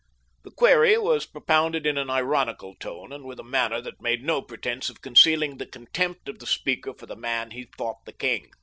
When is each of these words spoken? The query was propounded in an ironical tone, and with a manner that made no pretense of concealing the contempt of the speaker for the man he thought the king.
The 0.43 0.49
query 0.49 0.97
was 0.97 1.27
propounded 1.27 1.85
in 1.85 1.95
an 1.95 2.09
ironical 2.09 2.73
tone, 2.79 3.13
and 3.13 3.23
with 3.23 3.39
a 3.39 3.43
manner 3.43 3.81
that 3.81 4.01
made 4.01 4.23
no 4.23 4.41
pretense 4.41 4.89
of 4.89 5.03
concealing 5.03 5.57
the 5.59 5.67
contempt 5.67 6.27
of 6.27 6.39
the 6.39 6.47
speaker 6.47 6.95
for 6.95 7.05
the 7.05 7.15
man 7.15 7.51
he 7.51 7.67
thought 7.77 8.05
the 8.05 8.13
king. 8.13 8.49